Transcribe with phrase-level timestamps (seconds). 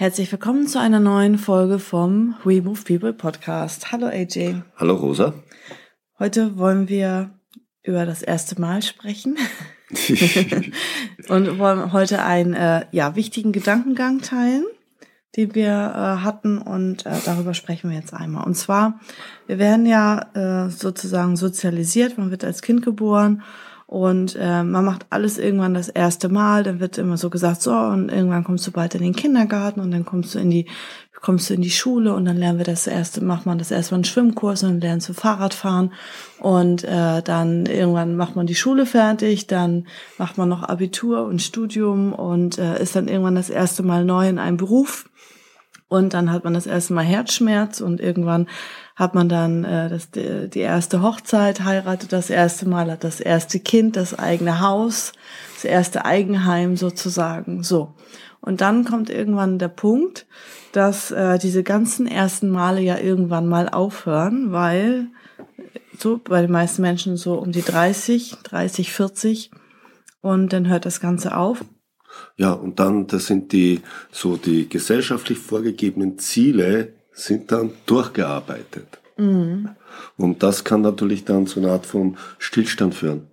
[0.00, 3.92] Herzlich willkommen zu einer neuen Folge vom We Move People Podcast.
[3.92, 4.62] Hallo AJ.
[4.78, 5.34] Hallo Rosa.
[6.18, 7.38] Heute wollen wir
[7.82, 9.36] über das erste Mal sprechen
[11.28, 14.64] und wollen heute einen äh, ja, wichtigen Gedankengang teilen,
[15.36, 18.46] den wir äh, hatten und äh, darüber sprechen wir jetzt einmal.
[18.46, 19.00] Und zwar,
[19.48, 23.42] wir werden ja äh, sozusagen sozialisiert, man wird als Kind geboren
[23.90, 27.72] und äh, man macht alles irgendwann das erste Mal, dann wird immer so gesagt, so,
[27.72, 30.66] und irgendwann kommst du bald in den Kindergarten und dann kommst du in die,
[31.20, 33.94] kommst du in die Schule und dann lernen wir das erste, macht man das erste
[33.94, 35.92] Mal einen Schwimmkurs und dann lernst du Fahrrad fahren.
[36.38, 41.42] Und äh, dann irgendwann macht man die Schule fertig, dann macht man noch Abitur und
[41.42, 45.10] Studium und äh, ist dann irgendwann das erste Mal neu in einem Beruf.
[45.88, 48.46] Und dann hat man das erste Mal Herzschmerz und irgendwann
[49.00, 53.58] hat man dann äh, das, die, erste Hochzeit, heiratet das erste Mal, hat das erste
[53.58, 55.14] Kind, das eigene Haus,
[55.54, 57.62] das erste Eigenheim sozusagen.
[57.62, 57.94] So.
[58.42, 60.26] Und dann kommt irgendwann der Punkt,
[60.72, 65.06] dass äh, diese ganzen ersten Male ja irgendwann mal aufhören, weil
[65.98, 69.50] so bei den meisten Menschen so um die 30, 30, 40
[70.20, 71.64] und dann hört das Ganze auf.
[72.36, 78.98] Ja, und dann, das sind die, so die gesellschaftlich vorgegebenen Ziele, sind dann durchgearbeitet.
[79.16, 79.70] Mhm.
[80.16, 83.26] Und das kann natürlich dann zu einer Art von Stillstand führen.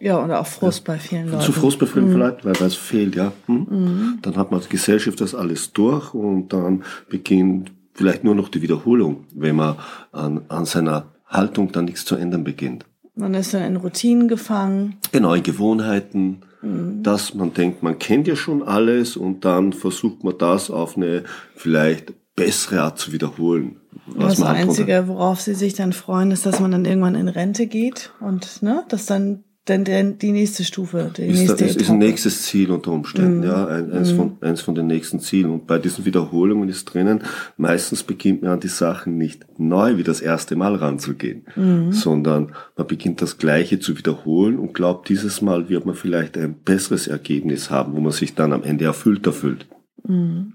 [0.00, 0.94] Ja, und auch Frust ja.
[0.94, 1.42] bei vielen Leuten.
[1.42, 2.18] Zu Frust bei vielen mhm.
[2.18, 3.32] Leuten, weil es fehlt, ja.
[3.46, 3.66] Hm?
[3.68, 4.18] Mhm.
[4.22, 8.62] Dann hat man als Gesellschaft das alles durch und dann beginnt vielleicht nur noch die
[8.62, 9.76] Wiederholung, wenn man
[10.12, 12.84] an, an seiner Haltung dann nichts zu ändern beginnt.
[13.16, 14.96] Man ist dann in Routinen gefangen.
[15.10, 17.02] Genau, in Gewohnheiten, mhm.
[17.02, 21.24] dass man denkt, man kennt ja schon alles und dann versucht man das auf eine
[21.56, 23.76] vielleicht bessere Art zu wiederholen.
[24.06, 27.28] Was das halt Einzige, worauf sie sich dann freuen, ist, dass man dann irgendwann in
[27.28, 31.76] Rente geht und ne, dass dann denn, denn die nächste Stufe, die ist, nächste das
[31.76, 33.44] ist ein nächstes Ziel unter Umständen, mm.
[33.44, 34.16] ja, ein, eins, mm.
[34.16, 35.50] von, eins von den nächsten Zielen.
[35.50, 37.22] Und bei diesen Wiederholungen ist drinnen,
[37.56, 41.92] meistens beginnt man an die Sachen nicht neu wie das erste Mal ranzugehen, mm.
[41.92, 46.54] sondern man beginnt das Gleiche zu wiederholen und glaubt, dieses Mal wird man vielleicht ein
[46.54, 49.66] besseres Ergebnis haben, wo man sich dann am Ende erfüllter fühlt.
[50.06, 50.54] Mhm.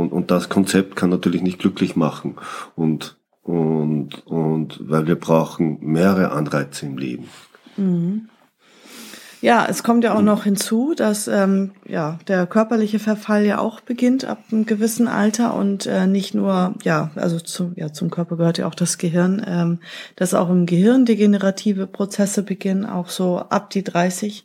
[0.00, 2.36] Und, und das Konzept kann natürlich nicht glücklich machen.
[2.74, 7.28] Und, und, und weil wir brauchen mehrere Anreize im Leben.
[7.76, 8.28] Mhm.
[9.42, 13.80] Ja, es kommt ja auch noch hinzu, dass ähm, ja der körperliche Verfall ja auch
[13.80, 18.36] beginnt ab einem gewissen Alter und äh, nicht nur ja also zu, ja zum Körper
[18.36, 19.78] gehört ja auch das Gehirn, ähm,
[20.16, 24.44] dass auch im Gehirn degenerative Prozesse beginnen, auch so ab die 30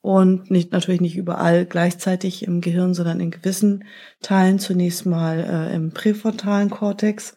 [0.00, 3.84] und nicht natürlich nicht überall gleichzeitig im Gehirn, sondern in gewissen
[4.22, 7.34] Teilen zunächst mal äh, im präfrontalen Kortex.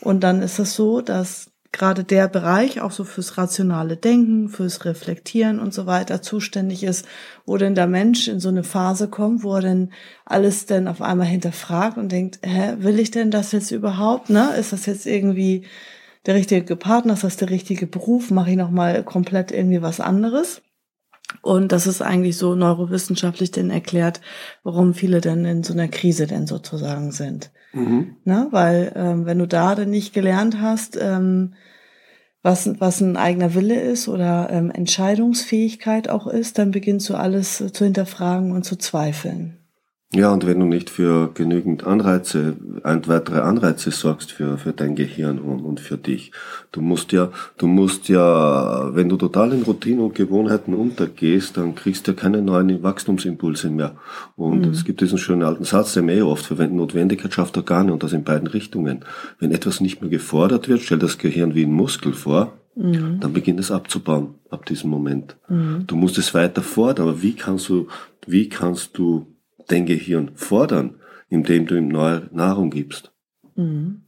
[0.00, 4.84] Und dann ist es so, dass gerade der Bereich auch so fürs rationale Denken, fürs
[4.84, 7.04] Reflektieren und so weiter zuständig ist,
[7.46, 9.92] wo denn der Mensch in so eine Phase kommt, wo er denn
[10.24, 14.54] alles denn auf einmal hinterfragt und denkt, hä, will ich denn das jetzt überhaupt, ne?
[14.56, 15.66] Ist das jetzt irgendwie
[16.26, 20.62] der richtige Partner, ist das der richtige Beruf, mache ich nochmal komplett irgendwie was anderes?
[21.42, 24.20] Und das ist eigentlich so neurowissenschaftlich denn erklärt,
[24.62, 27.50] warum viele denn in so einer Krise denn sozusagen sind.
[27.72, 28.16] Mhm.
[28.24, 31.54] Na, weil ähm, wenn du da dann nicht gelernt hast, ähm,
[32.42, 37.56] was, was ein eigener Wille ist oder ähm, Entscheidungsfähigkeit auch ist, dann beginnst du alles
[37.72, 39.63] zu hinterfragen und zu zweifeln.
[40.14, 44.94] Ja, und wenn du nicht für genügend Anreize, ein, weitere Anreize sorgst für, für dein
[44.94, 46.30] Gehirn und, und für dich.
[46.70, 51.74] Du musst ja, du musst ja, wenn du total in Routine und Gewohnheiten untergehst, dann
[51.74, 53.96] kriegst du ja keine neuen Wachstumsimpulse mehr.
[54.36, 54.72] Und mhm.
[54.72, 58.04] es gibt diesen schönen alten Satz, den wir eh oft verwenden, Notwendigkeit schafft Organe und
[58.04, 59.04] das in beiden Richtungen.
[59.40, 63.20] Wenn etwas nicht mehr gefordert wird, stell das Gehirn wie ein Muskel vor, Mhm.
[63.20, 65.36] Dann beginnt es abzubauen ab diesem Moment.
[65.48, 65.84] Mhm.
[65.86, 67.86] Du musst es weiter fordern, aber wie kannst du,
[68.26, 69.26] wie kannst du
[69.68, 70.96] dein Gehirn fordern,
[71.28, 73.12] indem du ihm neue Nahrung gibst.
[73.56, 74.02] Mhm.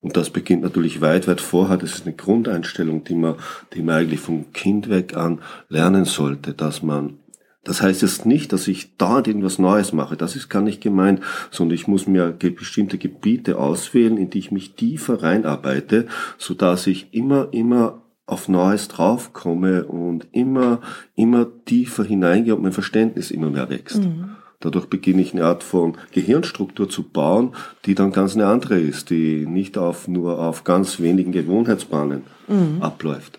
[0.00, 1.78] Und das beginnt natürlich weit, weit vorher.
[1.78, 3.36] Das ist eine Grundeinstellung, die man,
[3.74, 7.18] die man eigentlich vom Kind weg an lernen sollte, dass man
[7.66, 10.16] das heißt jetzt nicht, dass ich dauernd irgendwas Neues mache.
[10.16, 11.20] Das ist gar nicht gemeint,
[11.50, 16.06] sondern ich muss mir bestimmte Gebiete auswählen, in die ich mich tiefer reinarbeite,
[16.38, 20.80] so dass ich immer, immer auf Neues draufkomme und immer,
[21.16, 24.04] immer tiefer hineingehe und mein Verständnis immer mehr wächst.
[24.04, 24.36] Mhm.
[24.60, 27.54] Dadurch beginne ich eine Art von Gehirnstruktur zu bauen,
[27.84, 32.80] die dann ganz eine andere ist, die nicht auf, nur auf ganz wenigen Gewohnheitsbahnen mhm.
[32.80, 33.38] abläuft.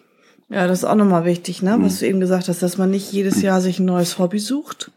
[0.50, 1.78] Ja, das ist auch nochmal wichtig, ne?
[1.81, 2.00] was mhm.
[2.00, 4.92] du eben gesagt hast, dass man nicht jedes Jahr sich ein neues Hobby sucht,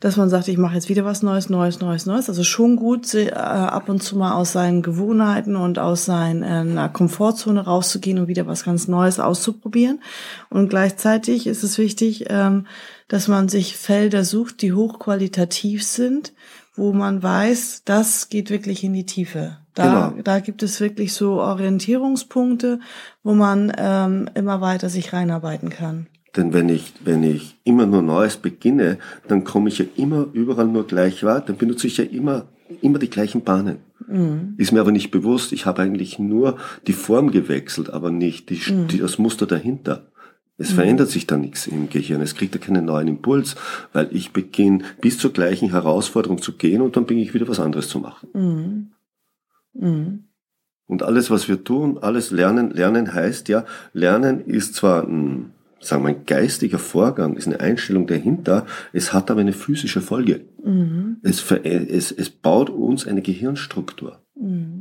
[0.00, 2.28] dass man sagt, ich mache jetzt wieder was Neues, Neues, Neues, Neues.
[2.28, 7.60] Also schon gut, äh, ab und zu mal aus seinen Gewohnheiten und aus seiner Komfortzone
[7.60, 10.00] rauszugehen und wieder was ganz Neues auszuprobieren.
[10.48, 12.66] Und gleichzeitig ist es wichtig, ähm,
[13.08, 16.32] dass man sich Felder sucht, die hochqualitativ sind,
[16.74, 19.58] wo man weiß, das geht wirklich in die Tiefe.
[19.74, 20.22] Da, genau.
[20.22, 22.80] da gibt es wirklich so Orientierungspunkte,
[23.22, 26.06] wo man ähm, immer weiter sich reinarbeiten kann.
[26.36, 30.66] Denn wenn ich, wenn ich immer nur Neues beginne, dann komme ich ja immer überall
[30.66, 32.46] nur gleich weiter, dann benutze ich ja immer,
[32.80, 33.78] immer die gleichen Bahnen.
[34.06, 34.54] Mhm.
[34.56, 36.56] Ist mir aber nicht bewusst, ich habe eigentlich nur
[36.86, 38.86] die Form gewechselt, aber nicht die, mhm.
[38.88, 40.06] die, das Muster dahinter.
[40.56, 40.74] Es mhm.
[40.76, 42.20] verändert sich da nichts im Gehirn.
[42.20, 43.56] Es kriegt da keinen neuen Impuls,
[43.92, 47.60] weil ich beginne bis zur gleichen Herausforderung zu gehen und dann bin ich wieder was
[47.60, 48.28] anderes zu machen.
[48.34, 48.90] Mhm.
[49.72, 50.24] Mhm.
[50.86, 56.04] Und alles, was wir tun, alles lernen, lernen heißt ja, lernen ist zwar ein, sagen
[56.04, 60.42] wir, ein geistiger Vorgang, ist eine Einstellung dahinter, es hat aber eine physische Folge.
[60.62, 61.16] Mhm.
[61.22, 64.20] Es, es, es baut uns eine Gehirnstruktur.
[64.34, 64.79] Mhm.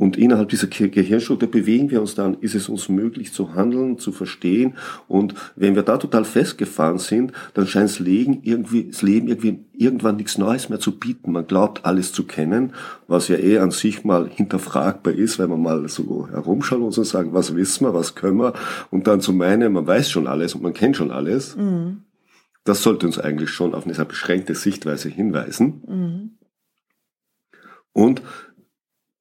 [0.00, 4.12] Und innerhalb dieser Gehirnstruktur bewegen wir uns dann, ist es uns möglich zu handeln, zu
[4.12, 4.78] verstehen.
[5.08, 9.62] Und wenn wir da total festgefahren sind, dann scheint das Leben irgendwie, das Leben irgendwie
[9.74, 11.32] irgendwann nichts Neues mehr zu bieten.
[11.32, 12.72] Man glaubt alles zu kennen,
[13.08, 17.02] was ja eh an sich mal hinterfragbar ist, wenn man mal so herumschaut und so
[17.02, 18.54] sagen, was wissen wir, was können wir,
[18.90, 21.56] und dann zu meinen, man weiß schon alles und man kennt schon alles.
[21.56, 22.04] Mhm.
[22.64, 25.82] Das sollte uns eigentlich schon auf eine sehr beschränkte Sichtweise hinweisen.
[25.86, 26.30] Mhm.
[27.92, 28.22] Und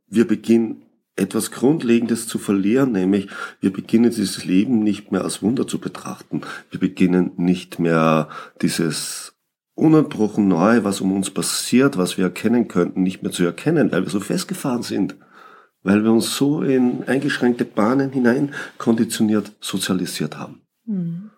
[0.10, 0.84] wir beginnen
[1.16, 3.28] etwas Grundlegendes zu verlieren, nämlich
[3.60, 6.42] wir beginnen dieses Leben nicht mehr als Wunder zu betrachten.
[6.72, 8.30] Wir beginnen nicht mehr
[8.62, 9.34] dieses
[9.76, 14.04] ununterbrochen Neue, was um uns passiert, was wir erkennen könnten, nicht mehr zu erkennen, weil
[14.04, 15.16] wir so festgefahren sind,
[15.84, 20.62] weil wir uns so in eingeschränkte Bahnen hinein konditioniert, sozialisiert haben.
[20.86, 21.32] Mhm.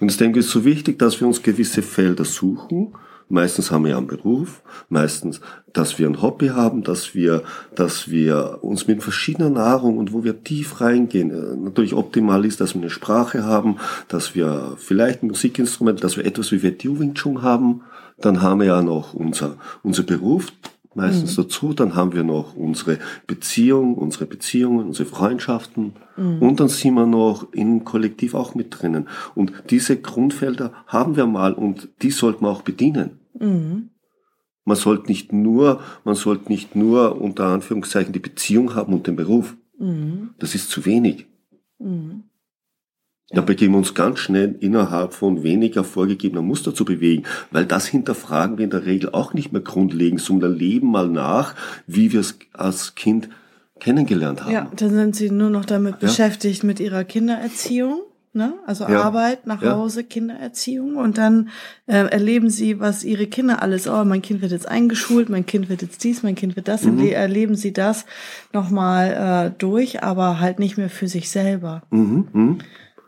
[0.00, 2.94] Und ich denke, es ist so wichtig, dass wir uns gewisse Felder suchen,
[3.30, 5.40] Meistens haben wir ja einen Beruf, meistens,
[5.72, 7.44] dass wir ein Hobby haben, dass wir,
[7.76, 11.30] dass wir uns mit verschiedener Nahrung und wo wir tief reingehen.
[11.30, 13.76] Äh, natürlich optimal ist, dass wir eine Sprache haben,
[14.08, 17.82] dass wir vielleicht ein Musikinstrument, dass wir etwas wie wir Wing Chun haben.
[18.18, 20.48] Dann haben wir ja noch unser, unser Beruf,
[20.96, 21.42] meistens mhm.
[21.42, 21.72] dazu.
[21.72, 22.98] Dann haben wir noch unsere
[23.28, 25.92] Beziehung, unsere Beziehungen, unsere Freundschaften.
[26.16, 26.42] Mhm.
[26.42, 29.08] Und dann sind wir noch im Kollektiv auch mit drinnen.
[29.36, 33.19] Und diese Grundfelder haben wir mal und die sollten wir auch bedienen.
[33.40, 33.90] Mhm.
[34.64, 39.16] Man sollte nicht nur, man sollte nicht nur unter Anführungszeichen die Beziehung haben und den
[39.16, 39.56] Beruf.
[39.78, 40.30] Mhm.
[40.38, 41.26] Das ist zu wenig.
[41.78, 42.24] Mhm.
[43.32, 47.86] Da begeben wir uns ganz schnell innerhalb von weniger vorgegebener Muster zu bewegen, weil das
[47.86, 51.54] hinterfragen wir in der Regel auch nicht mehr grundlegend, sondern leben mal nach,
[51.86, 53.28] wie wir es als Kind
[53.78, 54.52] kennengelernt haben.
[54.52, 56.08] Ja, dann sind sie nur noch damit ja.
[56.08, 58.02] beschäftigt mit ihrer Kindererziehung
[58.32, 58.54] ne?
[58.66, 59.02] Also ja.
[59.02, 59.72] Arbeit, nach ja.
[59.72, 61.48] Hause, Kindererziehung und dann
[61.86, 65.68] äh, erleben sie, was ihre Kinder alles, oh, mein Kind wird jetzt eingeschult, mein Kind
[65.68, 67.00] wird jetzt dies, mein Kind wird das, mhm.
[67.08, 68.06] erleben sie das
[68.52, 71.82] nochmal äh, durch, aber halt nicht mehr für sich selber.
[71.90, 72.28] Mhm.
[72.32, 72.58] Mhm.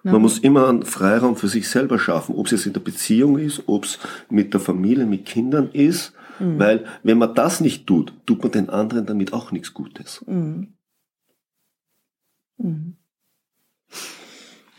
[0.05, 3.39] Man muss immer einen Freiraum für sich selber schaffen, ob es jetzt in der Beziehung
[3.39, 6.59] ist, ob es mit der Familie, mit Kindern ist, mhm.
[6.59, 10.25] weil wenn man das nicht tut, tut man den anderen damit auch nichts Gutes.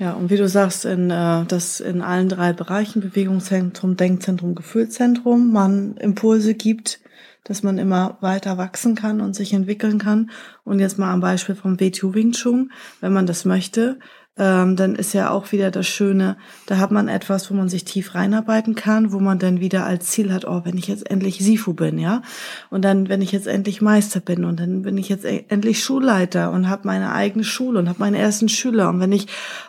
[0.04, 5.54] Ja, und wie du sagst, in, äh, dass in allen drei Bereichen, Bewegungszentrum, Denkzentrum, Gefühlszentrum,
[5.54, 7.00] man Impulse gibt,
[7.46, 10.30] dass man immer weiter wachsen kann und sich entwickeln kann.
[10.66, 13.98] Und jetzt mal am Beispiel vom WTU Wing Chun, wenn man das möchte,
[14.36, 17.86] ähm, dann ist ja auch wieder das Schöne, da hat man etwas, wo man sich
[17.86, 21.38] tief reinarbeiten kann, wo man dann wieder als Ziel hat, oh, wenn ich jetzt endlich
[21.38, 22.24] Sifu bin, ja,
[22.72, 25.84] und dann, wenn ich jetzt endlich Meister bin und dann bin ich jetzt e-, endlich
[25.84, 29.28] Schulleiter und habe meine eigene Schule und habe meine ersten Schüler und wenn ich,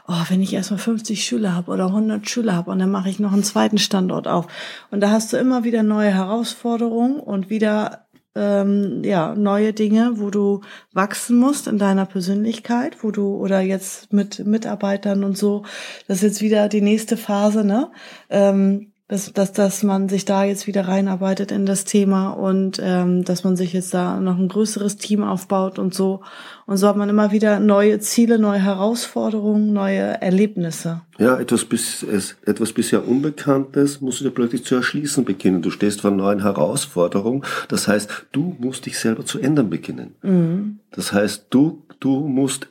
[0.08, 3.18] oh, wenn ich erstmal 50 Schüler habe oder 100 Schüler habe und dann mache ich
[3.18, 4.46] noch einen zweiten Standort auf.
[4.90, 8.03] Und da hast du immer wieder neue Herausforderungen und wieder
[8.34, 10.62] ähm, ja, neue Dinge, wo du
[10.92, 15.64] wachsen musst in deiner Persönlichkeit, wo du oder jetzt mit Mitarbeitern und so,
[16.08, 17.90] das ist jetzt wieder die nächste Phase, ne?
[18.30, 23.24] Ähm, dass, dass, dass man sich da jetzt wieder reinarbeitet in das Thema und ähm,
[23.24, 26.22] dass man sich jetzt da noch ein größeres Team aufbaut und so.
[26.66, 31.02] Und so hat man immer wieder neue Ziele, neue Herausforderungen, neue Erlebnisse.
[31.18, 32.02] Ja, etwas, bis,
[32.44, 35.62] etwas bisher Unbekanntes musst du dir plötzlich zu erschließen beginnen.
[35.62, 37.44] Du stehst vor neuen Herausforderungen.
[37.68, 40.16] Das heißt, du musst dich selber zu ändern beginnen.
[40.22, 40.80] Mhm.
[40.90, 42.68] Das heißt, du, du musst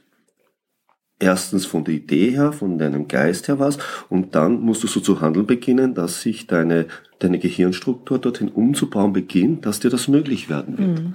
[1.23, 3.77] erstens von der Idee her, von deinem Geist her was,
[4.09, 6.87] und dann musst du so zu handeln beginnen, dass sich deine,
[7.19, 10.99] deine Gehirnstruktur dorthin umzubauen beginnt, dass dir das möglich werden wird.
[10.99, 11.13] Mhm.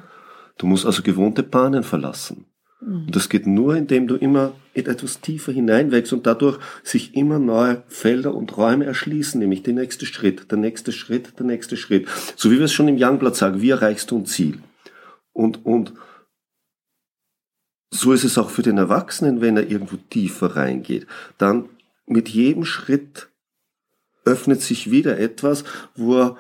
[0.57, 2.47] Du musst also gewohnte Bahnen verlassen.
[2.81, 3.07] Mhm.
[3.07, 7.83] Und das geht nur, indem du immer etwas tiefer hineinwächst und dadurch sich immer neue
[7.89, 12.09] Felder und Räume erschließen, nämlich der nächste Schritt, der nächste Schritt, der nächste Schritt.
[12.35, 14.61] So wie wir es schon im Youngblatt sagen, wie erreichst du ein Ziel?
[15.33, 15.93] Und, und
[17.91, 21.07] so ist es auch für den Erwachsenen, wenn er irgendwo tiefer reingeht.
[21.39, 21.69] Dann
[22.07, 23.29] mit jedem Schritt
[24.25, 25.65] öffnet sich wieder etwas,
[25.95, 26.37] wo er,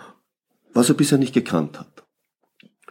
[0.72, 2.04] was er bisher nicht gekannt hat.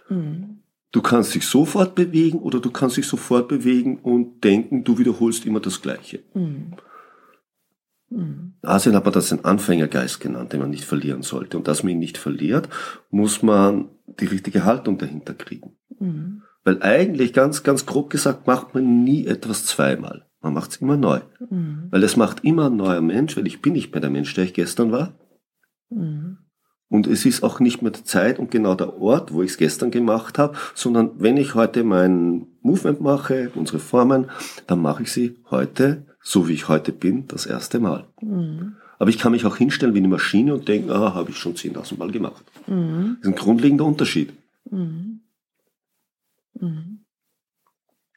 [0.10, 0.60] Mhm.
[0.92, 5.46] Du kannst dich sofort bewegen oder du kannst dich sofort bewegen und denken, du wiederholst
[5.46, 6.24] immer das Gleiche.
[6.34, 6.74] Mhm.
[8.10, 8.54] Mhm.
[8.62, 11.58] Asien hat man das den Anfängergeist genannt, den man nicht verlieren sollte.
[11.58, 12.70] Und dass man ihn nicht verliert,
[13.12, 15.76] muss man die richtige Haltung dahinter kriegen.
[16.00, 16.37] Mhm.
[16.68, 20.26] Weil eigentlich, ganz, ganz grob gesagt, macht man nie etwas zweimal.
[20.42, 21.22] Man macht es immer neu.
[21.50, 21.88] Mhm.
[21.92, 24.44] Weil es macht immer ein neuer Mensch, weil ich bin nicht mehr der Mensch, der
[24.44, 25.14] ich gestern war.
[25.90, 26.40] Mhm.
[26.90, 29.58] Und es ist auch nicht mehr die Zeit und genau der Ort, wo ich es
[29.58, 34.26] gestern gemacht habe, sondern wenn ich heute mein Movement mache, unsere Formen,
[34.68, 38.08] dann mache ich sie heute, so wie ich heute bin, das erste Mal.
[38.20, 38.76] Mhm.
[39.00, 41.54] Aber ich kann mich auch hinstellen wie eine Maschine und denken, ah, habe ich schon
[41.54, 42.44] 10.000 Mal gemacht.
[42.68, 43.20] Mhm.
[43.22, 44.34] Das ist ein grundlegender Unterschied.
[44.70, 45.22] Mhm.
[46.60, 47.06] Mhm.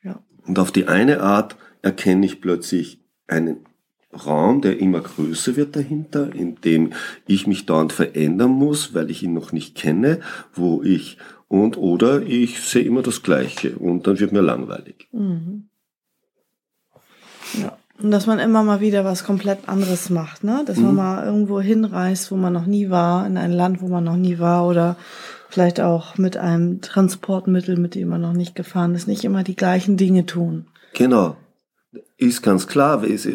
[0.03, 0.23] Ja.
[0.47, 3.67] Und auf die eine Art erkenne ich plötzlich einen
[4.13, 6.93] Raum, der immer größer wird dahinter, in dem
[7.27, 10.21] ich mich dauernd verändern muss, weil ich ihn noch nicht kenne,
[10.53, 11.17] wo ich
[11.47, 15.09] und oder ich sehe immer das Gleiche und dann wird mir langweilig.
[15.13, 15.69] Mhm.
[17.61, 17.77] Ja.
[18.03, 20.63] Und dass man immer mal wieder was komplett anderes macht, ne?
[20.67, 20.87] Dass mhm.
[20.87, 24.17] man mal irgendwo hinreist, wo man noch nie war, in ein Land, wo man noch
[24.17, 24.97] nie war oder
[25.49, 29.57] vielleicht auch mit einem Transportmittel, mit dem man noch nicht gefahren ist, nicht immer die
[29.57, 30.67] gleichen Dinge tun.
[30.95, 31.37] Genau
[32.21, 33.27] ist ganz klar, es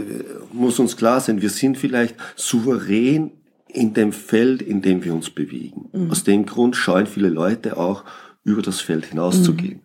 [0.54, 3.32] muss uns klar sein, wir sind vielleicht souverän
[3.68, 5.90] in dem Feld, in dem wir uns bewegen.
[5.92, 6.12] Mhm.
[6.12, 8.04] Aus dem Grund scheuen viele Leute auch,
[8.44, 9.78] über das Feld hinauszugehen.
[9.78, 9.85] Mhm.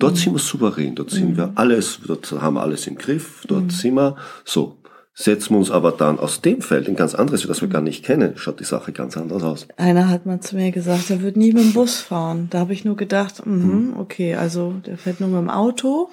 [0.00, 0.16] Dort mhm.
[0.16, 1.52] sind wir souverän, dort sind wir mhm.
[1.54, 3.70] alles, dort haben wir alles im Griff, dort mhm.
[3.70, 4.76] sind wir so.
[5.12, 8.04] Setzen wir uns aber dann aus dem Feld in ganz anderes, das wir gar nicht
[8.04, 9.68] kennen, schaut die Sache ganz anders aus.
[9.76, 12.48] Einer hat mal zu mir gesagt, er wird nie mit dem Bus fahren.
[12.50, 13.96] Da habe ich nur gedacht, mh, mhm.
[13.98, 16.10] okay, also der fährt nur mit dem Auto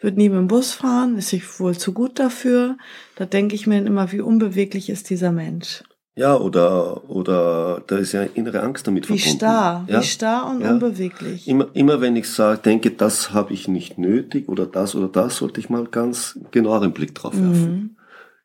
[0.00, 2.76] wird nie mit dem Bus fahren, ist sich wohl zu gut dafür.
[3.16, 5.82] Da denke ich mir immer, wie unbeweglich ist dieser Mensch.
[6.18, 9.38] Ja, oder, oder da ist ja innere Angst damit wie verbunden.
[9.38, 10.00] Starr, ja?
[10.00, 10.72] Wie starr und ja.
[10.72, 11.46] unbeweglich.
[11.46, 15.36] Immer, immer wenn ich sage, denke, das habe ich nicht nötig oder das oder das,
[15.36, 17.70] sollte ich mal ganz genauer einen Blick drauf werfen.
[17.70, 17.96] Mhm.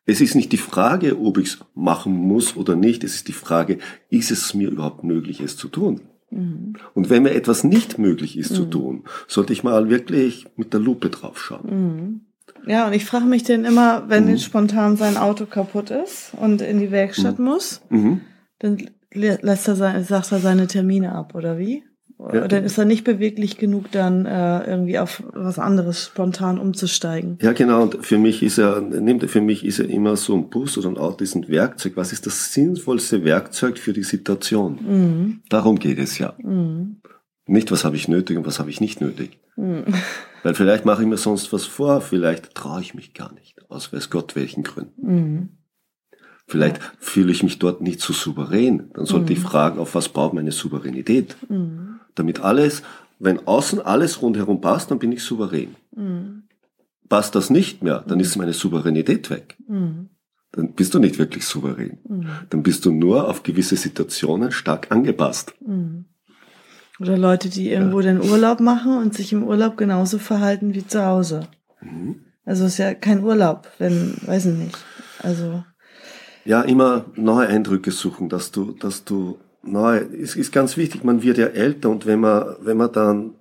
[0.04, 3.04] Es ist nicht die Frage, ob ich es machen muss oder nicht.
[3.04, 3.78] Es ist die Frage,
[4.10, 6.02] ist es mir überhaupt möglich, es zu tun?
[6.30, 6.74] Mhm.
[6.92, 8.56] Und wenn mir etwas nicht möglich ist mhm.
[8.56, 12.26] zu tun, sollte ich mal wirklich mit der Lupe draufschauen.
[12.66, 14.38] Ja, und ich frage mich denn immer, wenn mhm.
[14.38, 17.44] spontan sein Auto kaputt ist und in die Werkstatt mhm.
[17.44, 18.20] muss, mhm.
[18.58, 18.78] dann
[19.12, 21.84] lässt er seine, sagt er seine Termine ab, oder wie?
[22.32, 22.46] Ja.
[22.46, 27.38] Dann ist er nicht beweglich genug, dann äh, irgendwie auf was anderes spontan umzusteigen.
[27.42, 27.82] Ja, genau.
[27.82, 30.88] Und für mich ist er, nimmt für mich ist er immer so ein Bus oder
[30.88, 31.94] ein Auto ist ein Werkzeug.
[31.96, 34.78] Was ist das sinnvollste Werkzeug für die Situation?
[34.86, 35.42] Mhm.
[35.48, 36.34] Darum geht es ja.
[36.38, 36.98] Mhm.
[37.46, 39.40] Nicht, was habe ich nötig und was habe ich nicht nötig.
[39.56, 39.84] Mhm.
[40.42, 43.92] Weil vielleicht mache ich mir sonst was vor, vielleicht traue ich mich gar nicht, aus
[43.92, 45.02] weiß Gott welchen Gründen.
[45.06, 45.48] Mhm.
[46.46, 46.84] Vielleicht ja.
[46.98, 48.90] fühle ich mich dort nicht so souverän.
[48.94, 49.44] Dann sollte ich mhm.
[49.44, 51.36] fragen, auf was baut meine Souveränität?
[51.48, 52.82] Mhm damit alles,
[53.18, 55.76] wenn außen alles rundherum passt, dann bin ich souverän.
[55.94, 56.44] Mhm.
[57.08, 59.56] Passt das nicht mehr, dann ist meine Souveränität weg.
[59.68, 60.08] Mhm.
[60.52, 61.98] Dann bist du nicht wirklich souverän.
[62.08, 62.26] Mhm.
[62.50, 65.54] Dann bist du nur auf gewisse Situationen stark angepasst.
[65.66, 66.06] Mhm.
[67.02, 68.12] Oder Leute, die irgendwo ja.
[68.12, 71.48] den Urlaub machen und sich im Urlaub genauso verhalten wie zu Hause.
[71.80, 72.16] Mhm.
[72.44, 74.78] Also ist ja kein Urlaub, wenn, weiß ich nicht.
[75.20, 75.64] Also.
[76.44, 81.22] Ja, immer neue Eindrücke suchen, dass du, dass du neu, es ist ganz wichtig, man
[81.22, 83.34] wird ja älter und wenn man, wenn man dann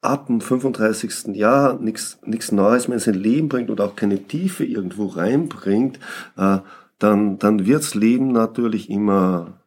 [0.00, 1.34] ab dem 35.
[1.34, 5.98] Jahr nichts nichts Neues mehr in sein Leben bringt und auch keine Tiefe irgendwo reinbringt,
[6.36, 6.58] äh,
[6.98, 9.60] dann, dann wirds Leben natürlich immer,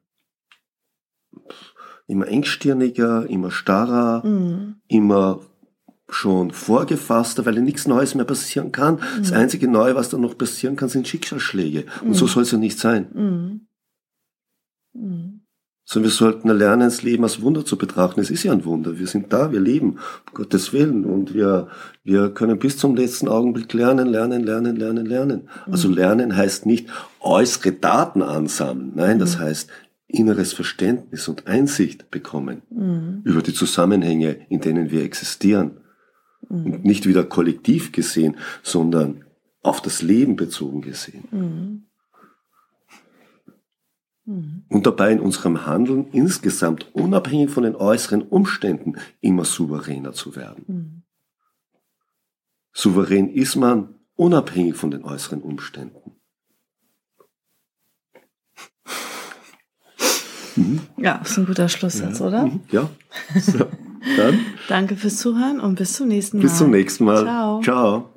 [2.10, 4.76] immer engstirniger, immer starrer, mhm.
[4.88, 5.42] immer
[6.10, 8.96] schon vorgefasster, weil nichts Neues mehr passieren kann.
[8.96, 9.22] Mhm.
[9.22, 11.86] Das einzige Neue, was dann noch passieren kann, sind Schicksalsschläge.
[12.04, 12.30] Und so mhm.
[12.30, 13.08] soll es ja nicht sein.
[13.14, 13.68] Mhm.
[14.94, 15.40] mhm
[15.92, 18.20] sondern wir sollten lernen, das Leben als Wunder zu betrachten.
[18.20, 19.00] Es ist ja ein Wunder.
[19.00, 21.04] Wir sind da, wir leben, um Gottes Willen.
[21.04, 21.68] Und wir,
[22.04, 25.50] wir können bis zum letzten Augenblick lernen, lernen, lernen, lernen, lernen.
[25.66, 26.90] Also lernen heißt nicht
[27.22, 28.92] äußere Daten ansammeln.
[28.94, 29.72] Nein, das heißt
[30.10, 33.22] inneres Verständnis und Einsicht bekommen mhm.
[33.24, 35.78] über die Zusammenhänge, in denen wir existieren.
[36.50, 36.74] Mhm.
[36.74, 39.26] Und nicht wieder kollektiv gesehen, sondern
[39.62, 41.24] auf das Leben bezogen gesehen.
[41.32, 41.84] Mhm.
[44.70, 51.04] Und dabei in unserem Handeln insgesamt unabhängig von den äußeren Umständen immer souveräner zu werden.
[52.74, 56.19] Souverän ist man unabhängig von den äußeren Umständen.
[60.98, 62.28] Ja, ist ein guter Schlusssatz, ja.
[62.28, 62.46] oder?
[62.46, 62.62] Mhm.
[62.72, 62.90] Ja.
[63.40, 63.60] So,
[64.18, 64.40] dann
[64.70, 66.44] Danke fürs Zuhören und bis zum nächsten Mal.
[66.44, 67.24] bis zum nächsten Mal.
[67.24, 67.62] Ciao.
[67.62, 68.10] Ciao.